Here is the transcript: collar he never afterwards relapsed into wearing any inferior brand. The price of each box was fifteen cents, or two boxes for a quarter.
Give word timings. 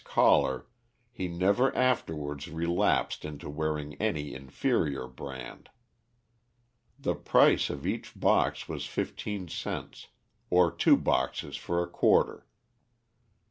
collar 0.03 0.65
he 1.11 1.27
never 1.27 1.71
afterwards 1.75 2.47
relapsed 2.49 3.23
into 3.23 3.47
wearing 3.47 3.93
any 4.01 4.33
inferior 4.33 5.05
brand. 5.07 5.69
The 6.97 7.13
price 7.13 7.69
of 7.69 7.85
each 7.85 8.19
box 8.19 8.67
was 8.67 8.87
fifteen 8.87 9.47
cents, 9.47 10.07
or 10.49 10.71
two 10.71 10.97
boxes 10.97 11.55
for 11.55 11.83
a 11.83 11.87
quarter. 11.87 12.47